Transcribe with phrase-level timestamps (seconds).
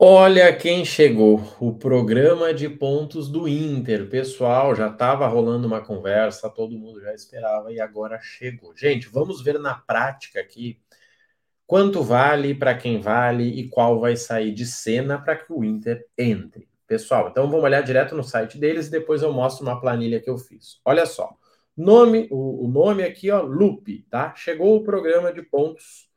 [0.00, 4.08] Olha quem chegou, o programa de pontos do Inter.
[4.08, 8.72] Pessoal, já estava rolando uma conversa, todo mundo já esperava e agora chegou.
[8.76, 10.80] Gente, vamos ver na prática aqui
[11.66, 16.06] quanto vale, para quem vale e qual vai sair de cena para que o Inter
[16.16, 16.68] entre.
[16.86, 20.30] Pessoal, então vamos olhar direto no site deles e depois eu mostro uma planilha que
[20.30, 20.80] eu fiz.
[20.84, 21.36] Olha só,
[21.76, 24.32] nome, o, o nome aqui, ó, Lupe, tá?
[24.36, 26.07] Chegou o programa de pontos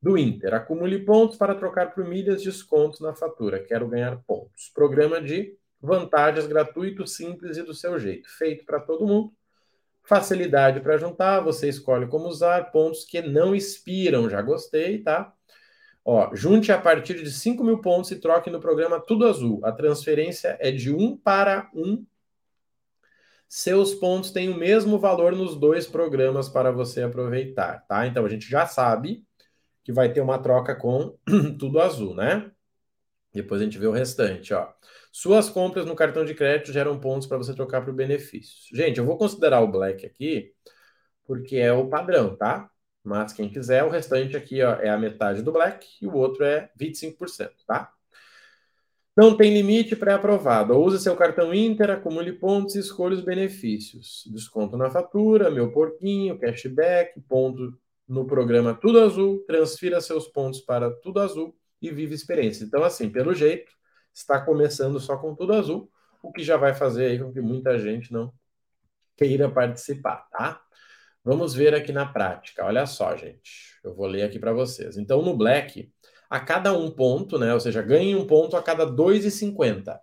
[0.00, 0.54] do Inter.
[0.54, 3.62] Acumule pontos para trocar por milhas descontos na fatura.
[3.62, 4.70] Quero ganhar pontos.
[4.74, 8.28] Programa de vantagens gratuito, simples e do seu jeito.
[8.38, 9.32] Feito para todo mundo.
[10.02, 12.70] Facilidade para juntar, você escolhe como usar.
[12.70, 15.32] Pontos que não expiram, já gostei, tá?
[16.04, 19.60] Ó, junte a partir de 5 mil pontos e troque no programa Tudo Azul.
[19.64, 22.04] A transferência é de 1 para 1.
[23.46, 28.06] Seus pontos têm o mesmo valor nos dois programas para você aproveitar, tá?
[28.06, 29.24] Então a gente já sabe
[29.82, 31.16] que vai ter uma troca com
[31.58, 32.50] tudo azul, né?
[33.32, 34.68] Depois a gente vê o restante, ó.
[35.12, 38.68] Suas compras no cartão de crédito geram pontos para você trocar por benefícios.
[38.72, 40.52] Gente, eu vou considerar o Black aqui,
[41.24, 42.70] porque é o padrão, tá?
[43.02, 46.44] Mas quem quiser, o restante aqui ó, é a metade do Black e o outro
[46.44, 47.92] é 25%, tá?
[49.16, 50.78] Não tem limite pré-aprovado.
[50.78, 54.24] Use seu cartão Inter, acumule pontos e escolha os benefícios.
[54.32, 57.78] Desconto na fatura, meu porquinho, cashback, ponto
[58.10, 62.64] no programa Tudo Azul, transfira seus pontos para Tudo Azul e vive experiência.
[62.64, 63.70] Então, assim, pelo jeito,
[64.12, 65.88] está começando só com Tudo Azul,
[66.20, 68.32] o que já vai fazer aí com que muita gente não
[69.16, 70.60] queira participar, tá?
[71.22, 72.64] Vamos ver aqui na prática.
[72.64, 73.78] Olha só, gente.
[73.84, 74.96] Eu vou ler aqui para vocês.
[74.96, 75.92] Então, no Black,
[76.28, 77.54] a cada um ponto, né?
[77.54, 80.00] Ou seja, ganhe um ponto a cada 2,50.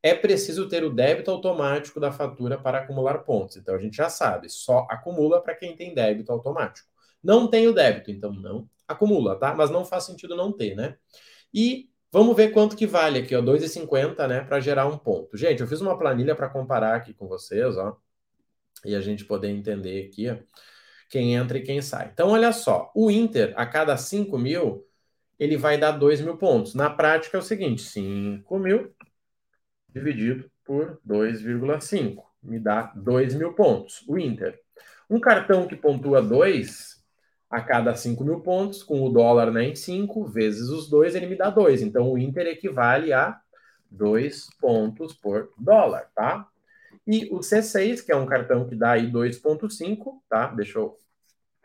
[0.00, 3.56] É preciso ter o débito automático da fatura para acumular pontos.
[3.56, 6.91] Então, a gente já sabe, só acumula para quem tem débito automático.
[7.22, 9.54] Não tem o débito, então não acumula, tá?
[9.54, 10.96] Mas não faz sentido não ter, né?
[11.52, 15.36] E vamos ver quanto que vale aqui, ó, 2,50, né, para gerar um ponto.
[15.36, 17.96] Gente, eu fiz uma planilha para comparar aqui com vocês, ó,
[18.84, 20.36] e a gente poder entender aqui, ó,
[21.08, 22.10] quem entra e quem sai.
[22.12, 24.86] Então, olha só, o Inter, a cada 5 mil,
[25.38, 26.74] ele vai dar 2 mil pontos.
[26.74, 28.94] Na prática é o seguinte, 5 mil
[29.88, 34.58] dividido por 2,5, me dá 2 mil pontos, o Inter.
[35.08, 37.01] Um cartão que pontua 2,
[37.52, 41.26] a cada 5 mil pontos, com o dólar né, em 5, vezes os dois, ele
[41.26, 41.82] me dá 2.
[41.82, 43.38] Então, o Inter equivale a
[43.90, 46.48] 2 pontos por dólar, tá?
[47.06, 50.46] E o C6, que é um cartão que dá aí 2,5, tá?
[50.46, 50.96] Deixa eu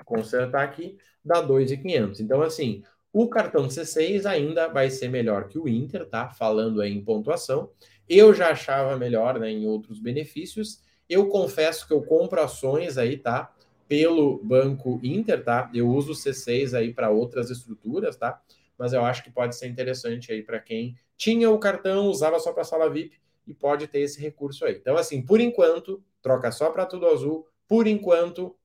[0.03, 2.19] consertar aqui, dá 2,500.
[2.19, 2.83] Então, assim,
[3.13, 6.31] o cartão C6 ainda vai ser melhor que o Inter, tá?
[6.31, 7.71] Falando aí em pontuação.
[8.09, 10.81] Eu já achava melhor, né, em outros benefícios.
[11.07, 13.53] Eu confesso que eu compro ações aí, tá?
[13.87, 15.69] Pelo Banco Inter, tá?
[15.73, 18.41] Eu uso o C6 aí para outras estruturas, tá?
[18.77, 22.53] Mas eu acho que pode ser interessante aí para quem tinha o cartão, usava só
[22.53, 24.75] para sala VIP e pode ter esse recurso aí.
[24.75, 27.47] Então, assim, por enquanto, troca só para tudo azul.
[27.67, 28.55] Por enquanto,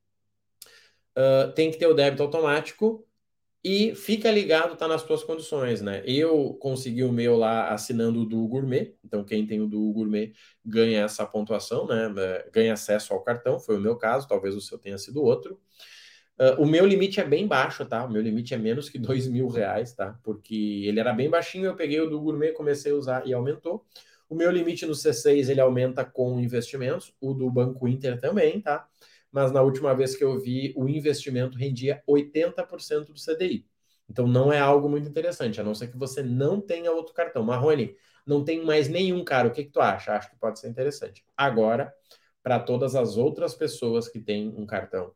[1.16, 3.06] uh, tem que ter o débito automático.
[3.64, 6.02] E fica ligado, tá nas tuas condições, né?
[6.04, 10.32] Eu consegui o meu lá assinando o do Gourmet, então quem tem o do Gourmet
[10.64, 12.12] ganha essa pontuação, né?
[12.16, 15.60] É, ganha acesso ao cartão, foi o meu caso, talvez o seu tenha sido outro.
[16.40, 18.04] Uh, o meu limite é bem baixo, tá?
[18.04, 20.18] O meu limite é menos que dois mil reais, tá?
[20.24, 23.86] Porque ele era bem baixinho, eu peguei o do Gourmet, comecei a usar e aumentou.
[24.28, 28.88] O meu limite no C6 ele aumenta com investimentos, o do Banco Inter também, tá?
[29.32, 33.66] Mas na última vez que eu vi, o investimento rendia 80% do CDI.
[34.09, 37.43] Então não é algo muito interessante, a não ser que você não tenha outro cartão.
[37.43, 39.48] Marrone, não tem mais nenhum cara.
[39.48, 40.12] O que, que tu acha?
[40.12, 41.25] Acho que pode ser interessante.
[41.37, 41.93] Agora,
[42.43, 45.15] para todas as outras pessoas que têm um cartão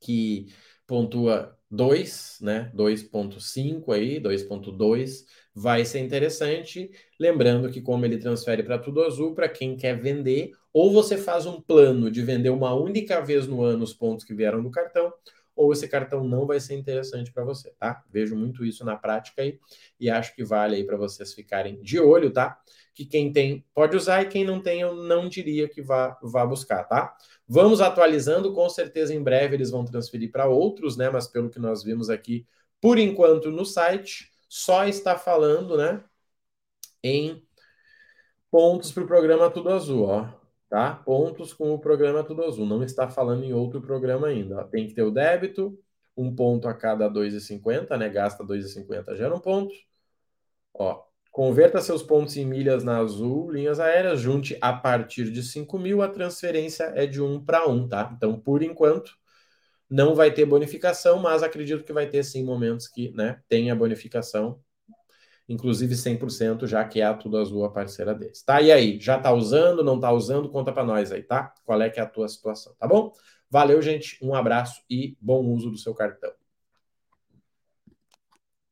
[0.00, 0.46] que
[0.86, 2.70] pontua 2, né?
[2.74, 5.24] 2.5 aí, 2.2,
[5.54, 6.90] vai ser interessante.
[7.18, 11.46] Lembrando que como ele transfere para tudo azul, para quem quer vender, ou você faz
[11.46, 15.12] um plano de vender uma única vez no ano os pontos que vieram do cartão,
[15.56, 18.02] ou esse cartão não vai ser interessante para você, tá?
[18.10, 19.58] Vejo muito isso na prática aí
[19.98, 22.58] e acho que vale aí para vocês ficarem de olho, tá?
[22.94, 26.44] Que quem tem pode usar e quem não tem eu não diria que vá, vá
[26.44, 27.16] buscar, tá?
[27.46, 31.10] Vamos atualizando, com certeza em breve eles vão transferir para outros, né?
[31.10, 32.46] Mas pelo que nós vimos aqui,
[32.80, 36.02] por enquanto no site, só está falando, né?
[37.02, 37.42] Em
[38.50, 40.43] pontos para o programa Tudo Azul, ó
[40.74, 40.92] tá?
[40.92, 42.66] Pontos com o programa Tudo Azul.
[42.66, 44.64] Não está falando em outro programa ainda.
[44.64, 45.78] Tem que ter o débito,
[46.16, 48.08] um ponto a cada 2,50, né?
[48.08, 49.72] Gasta 2,50, gera um ponto.
[50.74, 55.78] Ó, converta seus pontos em milhas na Azul, linhas aéreas, junte a partir de 5
[55.78, 58.12] mil, a transferência é de um para um, tá?
[58.16, 59.12] Então, por enquanto,
[59.88, 64.58] não vai ter bonificação, mas acredito que vai ter sim momentos que, né, tenha bonificação.
[65.48, 68.42] Inclusive 100%, já que é a Tudo Azul a parceira deles.
[68.42, 68.60] Tá?
[68.60, 70.48] E aí, já tá usando, não tá usando?
[70.48, 71.54] Conta para nós aí, tá?
[71.64, 73.12] Qual é que é a tua situação, tá bom?
[73.50, 76.32] Valeu, gente, um abraço e bom uso do seu cartão.